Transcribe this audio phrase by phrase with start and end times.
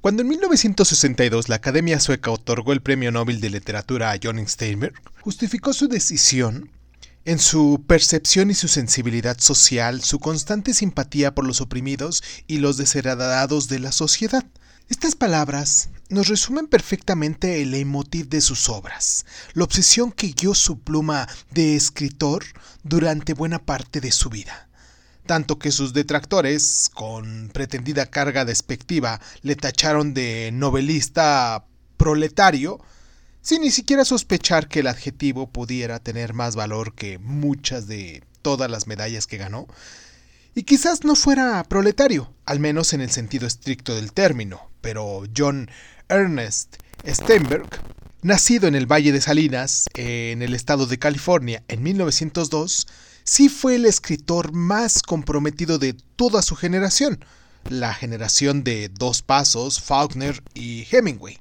[0.00, 4.94] Cuando en 1962 la Academia Sueca otorgó el Premio Nobel de Literatura a John Steinberg,
[5.20, 6.70] justificó su decisión
[7.24, 12.76] en su percepción y su sensibilidad social, su constante simpatía por los oprimidos y los
[12.76, 14.44] desheredados de la sociedad.
[14.88, 20.78] Estas palabras nos resumen perfectamente el leitmotiv de sus obras, la obsesión que guió su
[20.78, 22.44] pluma de escritor
[22.84, 24.67] durante buena parte de su vida.
[25.28, 31.66] Tanto que sus detractores, con pretendida carga despectiva, le tacharon de novelista
[31.98, 32.80] proletario,
[33.42, 38.70] sin ni siquiera sospechar que el adjetivo pudiera tener más valor que muchas de todas
[38.70, 39.68] las medallas que ganó,
[40.54, 45.70] y quizás no fuera proletario, al menos en el sentido estricto del término, pero John
[46.08, 46.76] Ernest
[47.06, 47.68] Steinberg,
[48.22, 52.86] nacido en el Valle de Salinas, en el estado de California, en 1902,
[53.28, 57.22] sí fue el escritor más comprometido de toda su generación,
[57.68, 61.38] la generación de Dos Pasos, Faulkner y Hemingway,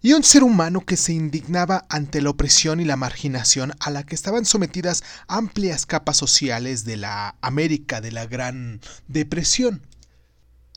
[0.00, 4.04] y un ser humano que se indignaba ante la opresión y la marginación a la
[4.04, 9.84] que estaban sometidas amplias capas sociales de la América de la Gran Depresión.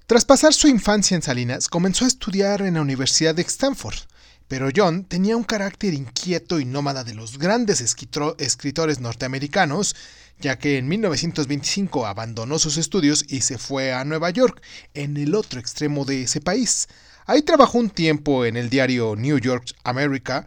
[0.08, 4.00] Tras pasar su infancia en Salinas, comenzó a estudiar en la Universidad de Stanford,
[4.48, 9.96] pero John tenía un carácter inquieto y nómada de los grandes escritores norteamericanos,
[10.40, 14.62] ya que en 1925 abandonó sus estudios y se fue a Nueva York,
[14.94, 16.88] en el otro extremo de ese país.
[17.26, 20.46] Ahí trabajó un tiempo en el diario New York America,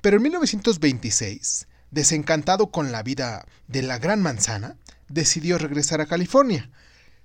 [0.00, 4.76] pero en 1926, desencantado con la vida de la Gran Manzana,
[5.08, 6.70] decidió regresar a California.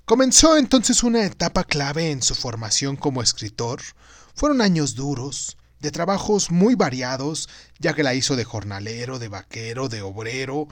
[0.04, 3.82] Comenzó entonces una etapa clave en su formación como escritor.
[4.36, 9.90] Fueron años duros, de trabajos muy variados, ya que la hizo de jornalero, de vaquero,
[9.90, 10.68] de obrero,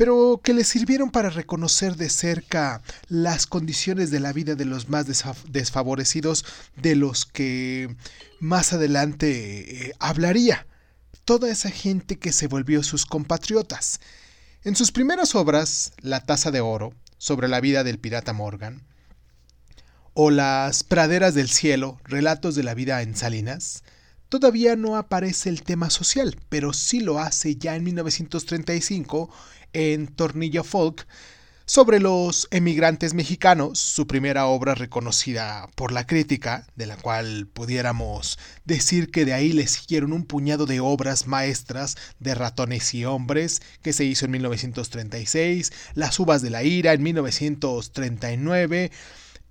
[0.00, 4.88] pero que le sirvieron para reconocer de cerca las condiciones de la vida de los
[4.88, 5.04] más
[5.48, 7.94] desfavorecidos, de los que
[8.38, 10.66] más adelante eh, hablaría.
[11.26, 14.00] Toda esa gente que se volvió sus compatriotas.
[14.64, 18.82] En sus primeras obras, La Taza de Oro, sobre la vida del pirata Morgan,
[20.14, 23.84] o Las Praderas del Cielo, relatos de la vida en Salinas,
[24.30, 29.28] todavía no aparece el tema social, pero sí lo hace ya en 1935
[29.74, 31.06] en Tornillo Folk
[31.66, 38.40] sobre los emigrantes mexicanos, su primera obra reconocida por la crítica, de la cual pudiéramos
[38.64, 43.62] decir que de ahí le siguieron un puñado de obras maestras de ratones y hombres,
[43.82, 48.90] que se hizo en 1936, Las uvas de la ira en 1939,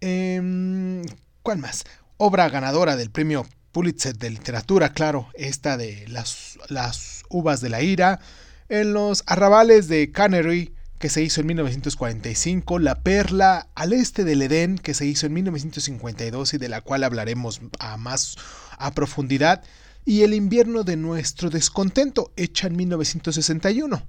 [0.02, 1.04] em,
[1.42, 1.86] ¿cuál más?
[2.18, 7.82] Obra ganadora del premio Pulitzer de literatura, claro, esta de las, las uvas de la
[7.82, 8.20] ira,
[8.68, 14.42] en los arrabales de Cannery, que se hizo en 1945, La Perla al este del
[14.42, 18.36] Edén, que se hizo en 1952 y de la cual hablaremos a más
[18.78, 19.64] a profundidad,
[20.06, 24.04] y El invierno de nuestro descontento, hecha en 1961.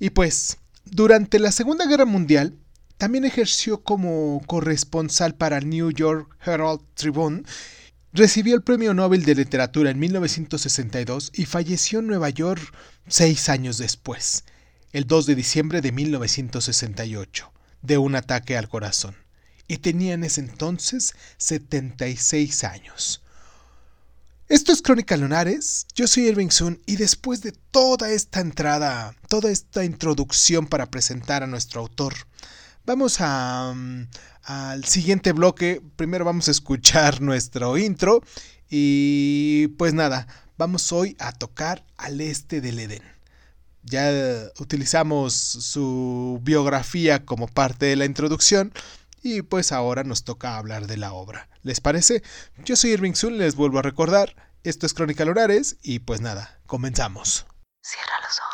[0.00, 2.58] Y pues, durante la Segunda Guerra Mundial,
[2.98, 7.42] también ejerció como corresponsal para New York Herald Tribune
[8.16, 12.62] Recibió el Premio Nobel de Literatura en 1962 y falleció en Nueva York
[13.08, 14.44] seis años después,
[14.92, 17.52] el 2 de diciembre de 1968,
[17.82, 19.16] de un ataque al corazón.
[19.66, 23.20] Y tenía en ese entonces 76 años.
[24.48, 29.50] Esto es Crónica Lunares, yo soy Irving Sun y después de toda esta entrada, toda
[29.50, 32.14] esta introducción para presentar a nuestro autor,
[32.86, 34.06] vamos a, mm,
[34.44, 35.82] al siguiente bloque.
[35.96, 38.22] Primero vamos a escuchar nuestro intro
[38.68, 43.02] y pues nada, vamos hoy a tocar al este del Edén.
[43.82, 44.10] Ya
[44.58, 48.72] utilizamos su biografía como parte de la introducción
[49.22, 51.48] y pues ahora nos toca hablar de la obra.
[51.62, 52.22] ¿Les parece?
[52.64, 56.60] Yo soy Irving Sun, les vuelvo a recordar, esto es Crónica Lorares y pues nada,
[56.66, 57.46] comenzamos.
[57.82, 58.53] Cierra los ojos.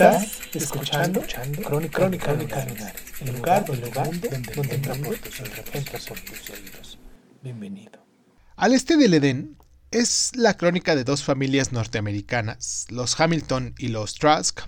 [0.00, 4.94] Estás escuchando, escuchando Crónica, Crónica, Crónica el lugar, donde, el mundo, donde, donde entra
[6.08, 6.98] por tus oídos.
[7.42, 8.02] Bienvenido.
[8.56, 9.58] Al este del Edén
[9.90, 14.60] es la crónica de dos familias norteamericanas, los Hamilton y los Trask,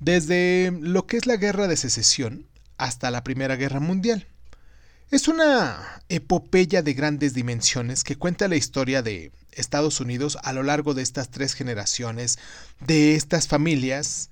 [0.00, 4.26] desde lo que es la guerra de secesión hasta la Primera Guerra Mundial.
[5.12, 10.64] Es una epopeya de grandes dimensiones que cuenta la historia de Estados Unidos a lo
[10.64, 12.40] largo de estas tres generaciones,
[12.80, 14.30] de estas familias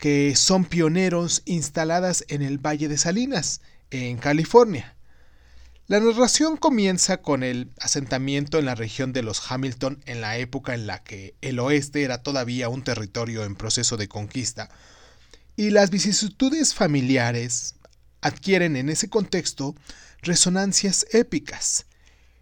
[0.00, 3.60] que son pioneros instaladas en el Valle de Salinas,
[3.90, 4.96] en California.
[5.88, 10.72] La narración comienza con el asentamiento en la región de los Hamilton en la época
[10.72, 14.70] en la que el oeste era todavía un territorio en proceso de conquista,
[15.54, 17.74] y las vicisitudes familiares,
[18.22, 19.74] adquieren en ese contexto
[20.22, 21.84] resonancias épicas.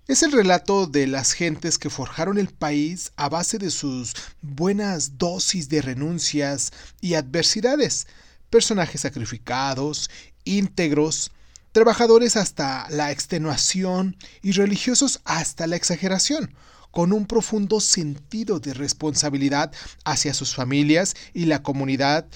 [0.08, 5.19] Es el relato de las gentes que forjaron el país a base de sus buenas
[5.19, 6.72] dosis de renuncias
[7.02, 8.06] y adversidades,
[8.49, 10.08] personajes sacrificados,
[10.44, 11.31] íntegros,
[11.72, 16.55] trabajadores hasta la extenuación y religiosos hasta la exageración,
[16.90, 19.75] con un profundo sentido de responsabilidad
[20.06, 22.26] hacia sus familias y la comunidad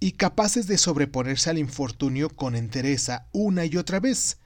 [0.00, 4.39] y capaces de sobreponerse al infortunio con entereza una y otra vez.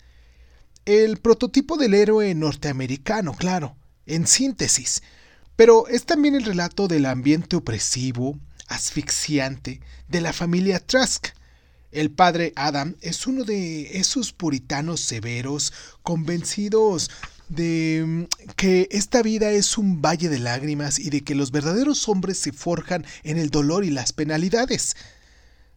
[0.86, 5.02] El prototipo del héroe norteamericano, claro, en síntesis,
[5.56, 8.38] pero es también el relato del ambiente opresivo,
[8.69, 11.28] asfixiante, de la familia Trask.
[11.90, 15.72] El padre Adam es uno de esos puritanos severos,
[16.02, 17.10] convencidos
[17.48, 22.10] de mm, que esta vida es un valle de lágrimas y de que los verdaderos
[22.10, 24.96] hombres se forjan en el dolor y las penalidades.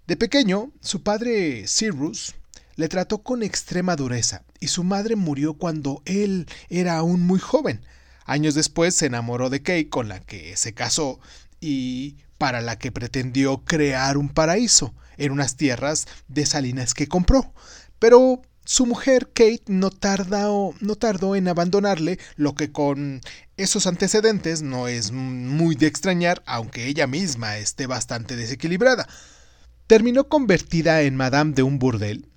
[0.05, 2.35] De pequeño, su padre Cyrus
[2.77, 7.81] le trató con extrema dureza y su madre murió cuando él era aún muy joven.
[8.25, 11.19] Años después se enamoró de Kay con la que se casó
[11.59, 17.53] y para la que pretendió crear un paraíso en unas tierras de salinas que compró.
[17.99, 23.21] Pero su mujer Kate no no tardó en abandonarle, lo que con
[23.55, 29.07] esos antecedentes no es muy de extrañar, aunque ella misma esté bastante desequilibrada
[29.87, 32.27] terminó convertida en madame de un burdel,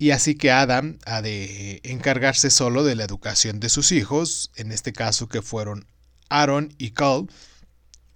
[0.00, 4.72] y así que Adam ha de encargarse solo de la educación de sus hijos, en
[4.72, 5.86] este caso que fueron
[6.30, 7.28] Aaron y Cole,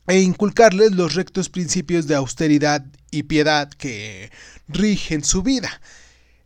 [0.06, 4.32] e inculcarles los rectos principios de austeridad y piedad que
[4.66, 5.82] rigen su vida.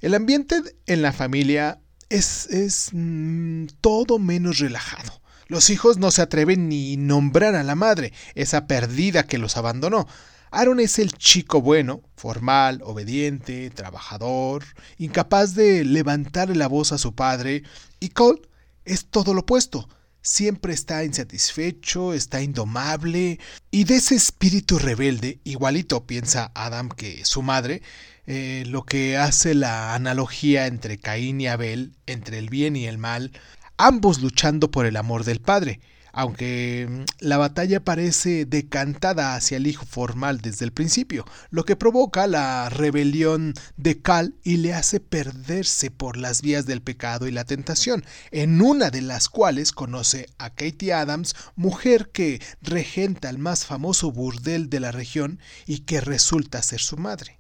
[0.01, 5.23] El ambiente en la familia es, es mm, todo menos relajado.
[5.47, 10.09] Los hijos no se atreven ni nombrar a la madre, esa perdida que los abandonó.
[10.51, 14.65] Aaron es el chico bueno, formal, obediente, trabajador,
[14.97, 17.63] incapaz de levantar la voz a su padre,
[18.01, 18.43] y Cole
[18.85, 19.89] es todo lo opuesto.
[20.21, 23.39] Siempre está insatisfecho, está indomable,
[23.71, 27.83] y de ese espíritu rebelde, igualito piensa Adam que su madre,
[28.27, 32.99] eh, lo que hace la analogía entre Caín y Abel, entre el bien y el
[32.99, 33.33] mal,
[33.77, 35.81] ambos luchando por el amor del padre
[36.19, 41.77] aunque mm, la batalla parece decantada hacia el hijo formal desde el principio, lo que
[41.77, 47.31] provoca la rebelión de Cal y le hace perderse por las vías del pecado y
[47.31, 53.39] la tentación, en una de las cuales conoce a Katie Adams, mujer que regenta el
[53.39, 57.39] más famoso burdel de la región y que resulta ser su madre.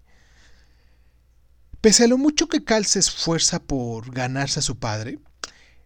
[1.80, 5.18] Pese a lo mucho que Cal se esfuerza por ganarse a su padre,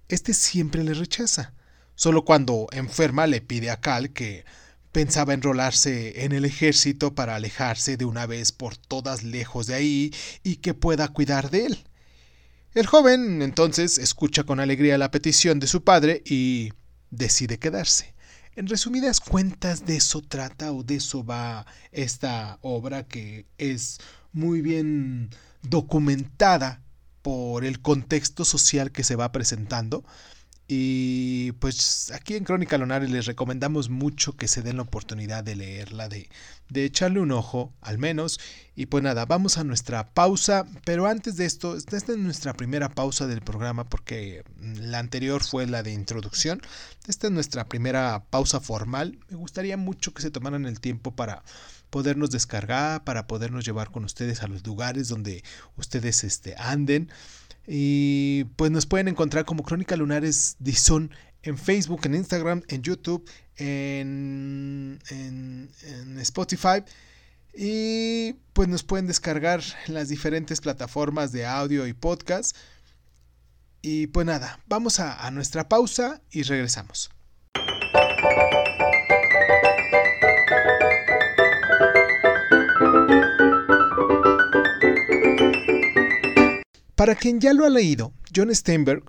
[0.08, 1.54] este siempre le rechaza
[1.94, 4.44] Solo cuando enferma le pide a Cal que
[4.92, 10.14] pensaba enrolarse en el ejército para alejarse de una vez por todas lejos de ahí
[10.42, 11.84] y que pueda cuidar de él.
[12.74, 16.72] El joven entonces escucha con alegría la petición de su padre y
[17.10, 18.14] decide quedarse.
[18.54, 23.98] En resumidas cuentas de eso trata o de eso va esta obra que es
[24.32, 25.30] muy bien
[25.62, 26.82] documentada
[27.22, 30.04] por el contexto social que se va presentando.
[30.68, 35.56] Y pues aquí en Crónica Lunares les recomendamos mucho que se den la oportunidad de
[35.56, 36.30] leerla, de,
[36.68, 38.40] de echarle un ojo al menos.
[38.74, 40.64] Y pues nada, vamos a nuestra pausa.
[40.84, 45.66] Pero antes de esto, esta es nuestra primera pausa del programa porque la anterior fue
[45.66, 46.62] la de introducción.
[47.06, 49.18] Esta es nuestra primera pausa formal.
[49.28, 51.42] Me gustaría mucho que se tomaran el tiempo para
[51.92, 55.44] podernos descargar, para podernos llevar con ustedes a los lugares donde
[55.76, 57.10] ustedes este, anden.
[57.66, 61.10] Y pues nos pueden encontrar como Crónica Lunares Dizon
[61.42, 66.82] en Facebook, en Instagram, en YouTube, en, en, Spotify.
[67.54, 72.56] Y pues nos pueden descargar las diferentes plataformas de audio y podcast.
[73.82, 77.10] Y pues nada, vamos a nuestra pausa y regresamos.
[87.02, 89.02] Para quien ya lo ha leído, John Steinberg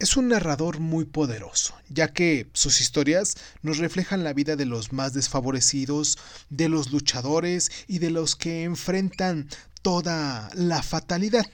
[0.00, 4.92] es un narrador muy poderoso, ya que sus historias nos reflejan la vida de los
[4.92, 6.18] más desfavorecidos,
[6.50, 9.48] de los luchadores y de los que enfrentan
[9.82, 11.46] toda la fatalidad.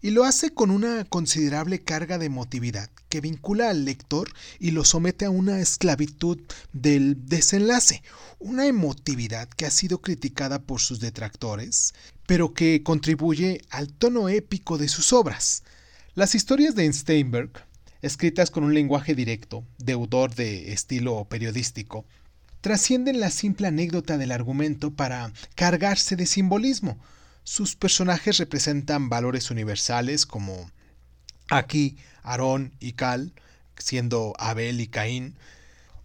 [0.00, 4.28] Y lo hace con una considerable carga de emotividad que vincula al lector
[4.58, 6.38] y lo somete a una esclavitud
[6.72, 8.02] del desenlace,
[8.38, 11.94] una emotividad que ha sido criticada por sus detractores,
[12.26, 15.64] pero que contribuye al tono épico de sus obras.
[16.14, 17.50] Las historias de Steinberg,
[18.02, 22.04] escritas con un lenguaje directo, deudor de estilo periodístico,
[22.60, 26.98] trascienden la simple anécdota del argumento para cargarse de simbolismo,
[27.44, 30.70] sus personajes representan valores universales como
[31.50, 33.32] aquí Aarón y Cal,
[33.78, 35.36] siendo Abel y Caín,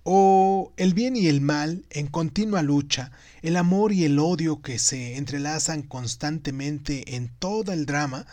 [0.04, 3.12] o el bien y el mal en continua lucha,
[3.42, 8.25] el amor y el odio que se entrelazan constantemente en todo el drama,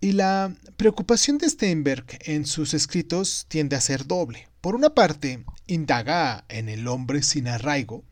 [0.00, 4.48] y la preocupación de Steinberg en sus escritos tiende a ser doble.
[4.60, 8.04] Por una parte, indaga en el hombre sin arraigo,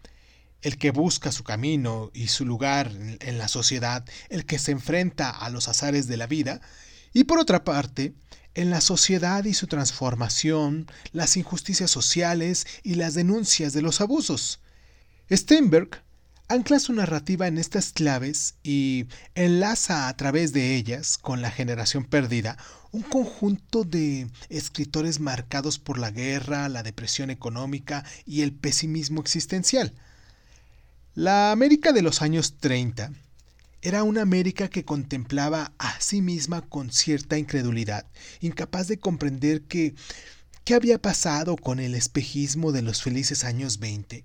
[0.64, 2.90] el que busca su camino y su lugar
[3.20, 6.60] en la sociedad, el que se enfrenta a los azares de la vida,
[7.12, 8.14] y por otra parte,
[8.54, 14.60] en la sociedad y su transformación, las injusticias sociales y las denuncias de los abusos.
[15.30, 16.02] Steinberg
[16.48, 22.04] ancla su narrativa en estas claves y enlaza a través de ellas con la generación
[22.04, 22.56] perdida
[22.92, 29.92] un conjunto de escritores marcados por la guerra, la depresión económica y el pesimismo existencial.
[31.16, 33.12] La América de los años 30
[33.82, 38.04] era una América que contemplaba a sí misma con cierta incredulidad,
[38.40, 39.94] incapaz de comprender que
[40.64, 44.24] qué había pasado con el espejismo de los felices años 20.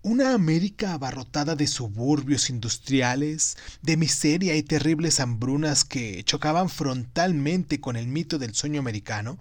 [0.00, 7.96] Una América abarrotada de suburbios industriales, de miseria y terribles hambrunas que chocaban frontalmente con
[7.96, 9.38] el mito del sueño americano,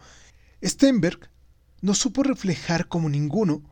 [0.62, 1.30] Stenberg
[1.80, 3.64] no supo reflejar como ninguno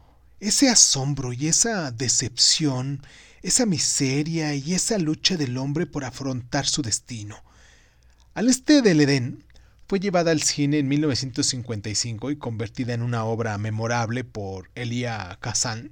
[0.42, 3.02] ese asombro y esa decepción,
[3.44, 7.38] esa miseria y esa lucha del hombre por afrontar su destino.
[8.34, 9.46] Al este del Edén
[9.88, 15.92] fue llevada al cine en 1955 y convertida en una obra memorable por Elia Kazan,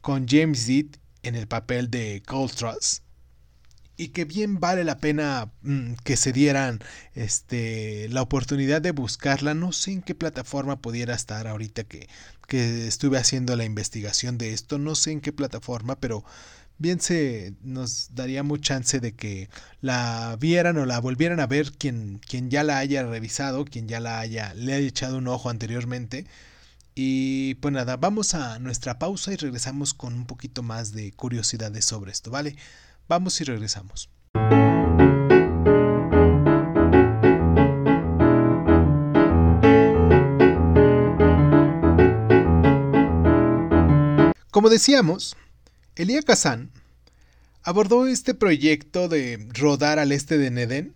[0.00, 0.90] con James Dean
[1.22, 3.02] en el papel de Coltrus
[4.00, 6.80] y que bien vale la pena mm, que se dieran
[7.14, 9.52] este, la oportunidad de buscarla.
[9.52, 12.08] No sé en qué plataforma pudiera estar ahorita que,
[12.48, 14.78] que estuve haciendo la investigación de esto.
[14.78, 16.24] No sé en qué plataforma, pero
[16.78, 19.50] bien se nos daría mucha chance de que
[19.82, 24.00] la vieran o la volvieran a ver quien, quien ya la haya revisado, quien ya
[24.00, 26.26] la haya, le haya echado un ojo anteriormente.
[26.94, 31.84] Y pues nada, vamos a nuestra pausa y regresamos con un poquito más de curiosidades
[31.84, 32.56] sobre esto, ¿vale?
[33.10, 34.08] Vamos y regresamos.
[44.52, 45.36] Como decíamos,
[45.96, 46.70] Elia Kazan
[47.64, 50.94] abordó este proyecto de rodar al este de Neden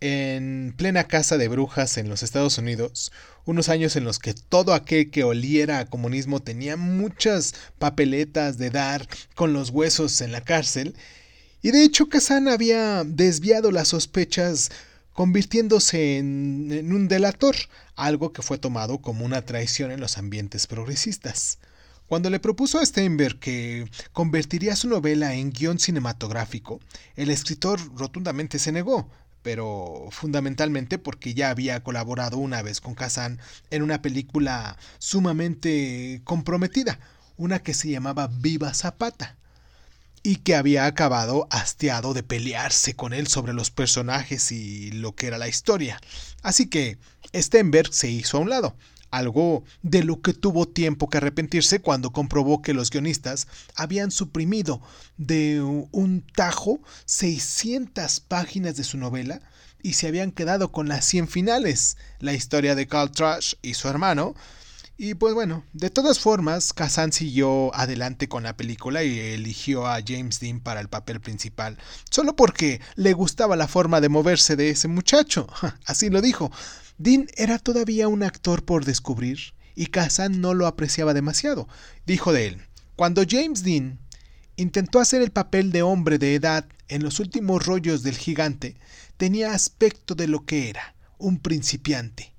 [0.00, 3.12] en plena casa de brujas en los Estados Unidos,
[3.46, 8.68] unos años en los que todo aquel que oliera a comunismo tenía muchas papeletas de
[8.68, 10.94] dar con los huesos en la cárcel
[11.62, 14.70] y de hecho Kazan había desviado las sospechas
[15.16, 17.56] convirtiéndose en, un delator,
[17.94, 21.58] algo que fue tomado como una traición en los ambientes progresistas.
[22.06, 26.80] Cuando le propuso a Steinberg que convertiría su novela en guion cinematográfico,
[27.16, 29.10] el escritor rotundamente se negó,
[29.42, 37.00] pero fundamentalmente porque ya había colaborado una vez con Kazan en una película sumamente comprometida,
[37.38, 39.36] una que se llamaba Viva Zapata
[40.26, 45.28] y que había acabado hastiado de pelearse con él sobre los personajes y lo que
[45.28, 46.00] era la historia.
[46.42, 46.98] Así que
[47.32, 48.74] Stenberg se hizo a un lado,
[49.12, 54.82] algo de lo que tuvo tiempo que arrepentirse cuando comprobó que los guionistas habían suprimido
[55.16, 59.40] de un tajo 600 páginas de su novela
[59.80, 63.86] y se habían quedado con las 100 finales, la historia de Carl Trash y su
[63.86, 64.34] hermano,
[64.98, 70.00] y pues bueno, de todas formas, Kazan siguió adelante con la película y eligió a
[70.06, 71.76] James Dean para el papel principal,
[72.10, 75.48] solo porque le gustaba la forma de moverse de ese muchacho.
[75.84, 76.50] Así lo dijo.
[76.96, 81.68] Dean era todavía un actor por descubrir y Kazan no lo apreciaba demasiado.
[82.06, 82.62] Dijo de él,
[82.96, 83.98] cuando James Dean
[84.56, 88.76] intentó hacer el papel de hombre de edad en los últimos rollos del gigante,
[89.18, 92.35] tenía aspecto de lo que era, un principiante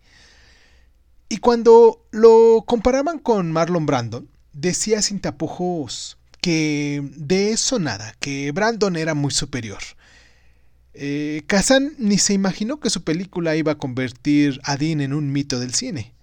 [1.29, 8.51] y cuando lo comparaban con Marlon Brandon, decía sin tapujos que de eso nada, que
[8.51, 9.79] Brandon era muy superior.
[10.93, 15.31] Eh, Kazan ni se imaginó que su película iba a convertir a Dean en un
[15.31, 16.13] mito del cine.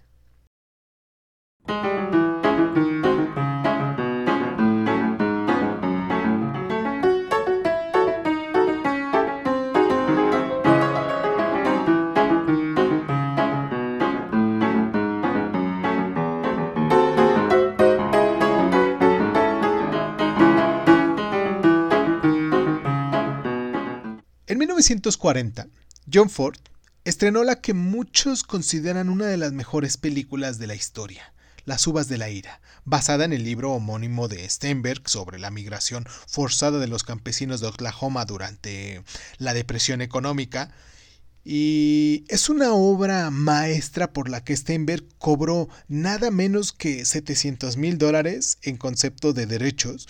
[24.59, 25.69] 1940,
[26.13, 26.59] John Ford
[27.05, 31.33] estrenó la que muchos consideran una de las mejores películas de la historia,
[31.67, 36.07] Las uvas de la ira, basada en el libro homónimo de Steinberg sobre la migración
[36.27, 39.03] forzada de los campesinos de Oklahoma durante
[39.39, 40.75] la depresión económica.
[41.43, 47.97] Y es una obra maestra por la que Steinberg cobró nada menos que 700 mil
[47.97, 50.07] dólares en concepto de derechos,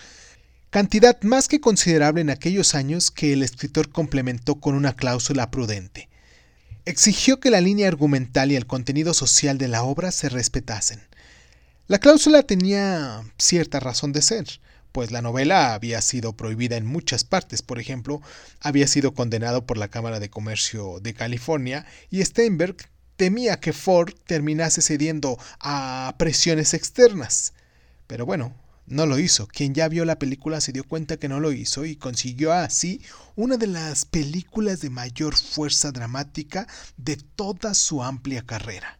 [0.75, 6.09] cantidad más que considerable en aquellos años que el escritor complementó con una cláusula prudente.
[6.85, 11.01] Exigió que la línea argumental y el contenido social de la obra se respetasen.
[11.87, 14.49] La cláusula tenía cierta razón de ser,
[14.91, 18.21] pues la novela había sido prohibida en muchas partes, por ejemplo,
[18.59, 22.75] había sido condenado por la Cámara de Comercio de California y Steinberg
[23.15, 27.53] temía que Ford terminase cediendo a presiones externas.
[28.09, 29.47] Pero bueno, no lo hizo.
[29.47, 33.01] Quien ya vio la película se dio cuenta que no lo hizo y consiguió así
[33.37, 38.99] una de las películas de mayor fuerza dramática de toda su amplia carrera.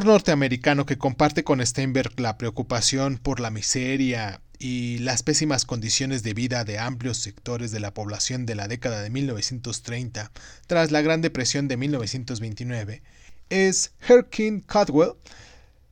[0.00, 6.32] Norteamericano que comparte con Steinberg la preocupación por la miseria y las pésimas condiciones de
[6.32, 10.32] vida de amplios sectores de la población de la década de 1930
[10.66, 13.02] tras la Gran Depresión de 1929
[13.50, 15.12] es Herkin Cadwell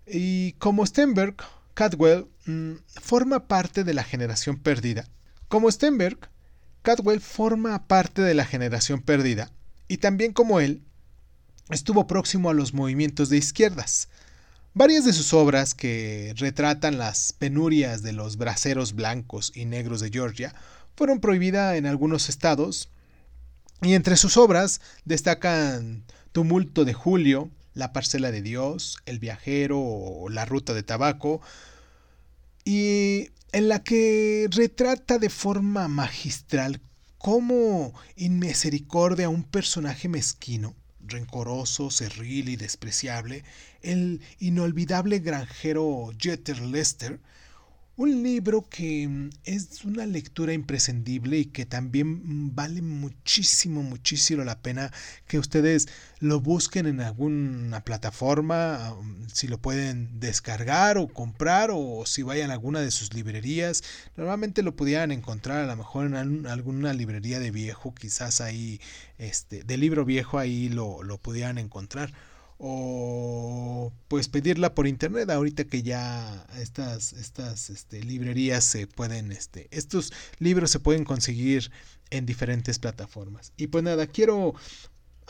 [0.06, 1.36] y como Steinberg,
[1.74, 5.08] Cadwell mm, forma parte de la generación perdida.
[5.48, 6.30] Como Steinberg,
[6.80, 9.50] Cadwell forma parte de la generación perdida
[9.88, 10.82] y también como él
[11.70, 14.08] estuvo próximo a los movimientos de izquierdas.
[14.74, 20.10] Varias de sus obras que retratan las penurias de los braceros blancos y negros de
[20.10, 20.54] Georgia
[20.96, 22.88] fueron prohibidas en algunos estados,
[23.82, 30.28] y entre sus obras destacan Tumulto de Julio, La Parcela de Dios, El Viajero o
[30.28, 31.40] La Ruta de Tabaco,
[32.64, 36.80] y en la que retrata de forma magistral
[37.18, 40.76] cómo inmisericordia a un personaje mezquino
[41.10, 43.44] rencoroso, cerril y despreciable,
[43.82, 47.20] el inolvidable granjero Jeter Lester,
[48.00, 54.42] un libro que mm, es una lectura imprescindible y que también mm, vale muchísimo, muchísimo
[54.42, 54.90] la pena
[55.26, 55.86] que ustedes
[56.18, 62.48] lo busquen en alguna plataforma, mm, si lo pueden descargar o comprar o si vayan
[62.50, 63.84] a alguna de sus librerías.
[64.16, 68.80] Normalmente lo pudieran encontrar a lo mejor en alguna librería de viejo, quizás ahí,
[69.18, 72.14] este, de libro viejo ahí lo, lo pudieran encontrar
[72.62, 75.30] o pues pedirla por internet.
[75.30, 81.72] Ahorita que ya estas estas este, librerías se pueden este estos libros se pueden conseguir
[82.10, 83.52] en diferentes plataformas.
[83.56, 84.54] Y pues nada quiero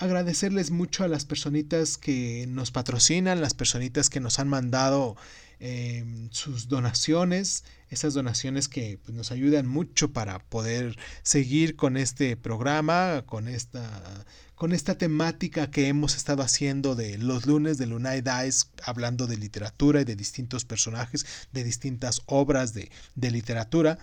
[0.01, 5.17] agradecerles mucho a las personitas que nos patrocinan las personitas que nos han mandado
[5.61, 12.37] em, sus donaciones esas donaciones que pues, nos ayudan mucho para poder seguir con este
[12.37, 18.21] programa con esta con esta temática que hemos estado haciendo de los lunes de Lunay
[18.21, 23.99] Dice, hablando de literatura y de distintos personajes, de distintas obras de, de literatura.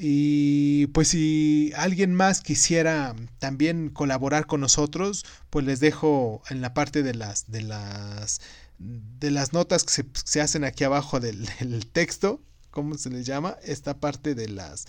[0.00, 6.72] Y pues si alguien más quisiera también colaborar con nosotros, pues les dejo en la
[6.72, 8.40] parte de las de las
[8.78, 11.48] de las notas que se, hacen aquí abajo del,
[11.90, 13.56] texto, ¿cómo se les llama?
[13.64, 14.86] Esta parte de las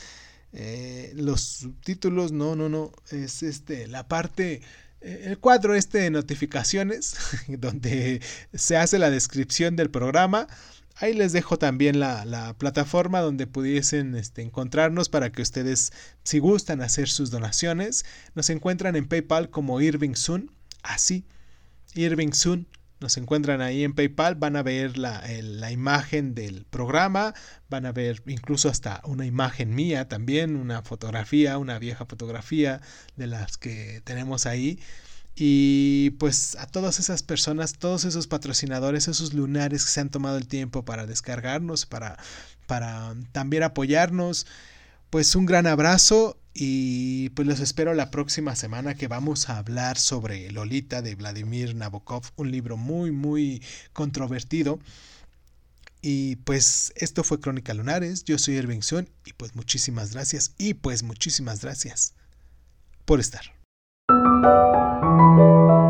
[0.54, 4.62] eh, los subtítulos, no, no, no, es este la parte
[5.02, 7.16] el cuadro este de notificaciones,
[7.48, 8.22] donde
[8.54, 10.48] se hace la descripción del programa.
[11.02, 16.82] Ahí les dejo también la, plataforma donde pudiesen este, encontrarnos para que ustedes, si gustan
[16.82, 20.52] hacer sus donaciones, nos encuentran en PayPal como Irving Sun,
[20.84, 21.26] así,
[21.96, 22.68] Irving Sun
[23.00, 27.34] nos encuentran ahí en PayPal, van a ver la, la, imagen del programa,
[27.70, 32.82] van a ver incluso hasta una imagen mía también, una fotografía, una vieja fotografía
[33.16, 34.80] de las que tenemos ahí.
[35.42, 40.38] Y pues a todas esas personas, todos esos patrocinadores, esos lunares que se han tomado
[40.38, 42.18] el tiempo para descargarnos, para,
[42.68, 44.48] para también apoyarnos,
[45.10, 49.98] pues un gran abrazo y pues los espero la próxima semana que vamos a hablar
[49.98, 54.80] sobre Lolita de Vladimir Nabokov, un libro muy muy controvertido.
[56.02, 60.74] Y pues esto fue Crónica Lunares, yo soy Irving Sun y pues muchísimas gracias y
[60.74, 62.14] pues muchísimas gracias
[63.06, 63.59] por estar.
[64.22, 65.89] Thank you.